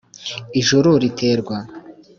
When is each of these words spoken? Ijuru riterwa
Ijuru 0.59 0.89
riterwa 1.03 1.57